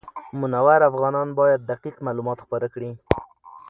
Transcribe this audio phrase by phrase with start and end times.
[0.39, 2.91] منور افغانان باید دقیق معلومات خپاره کړي.